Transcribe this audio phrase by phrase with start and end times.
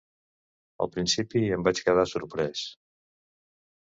[0.85, 2.65] Al principi em vaig quedar sorprés...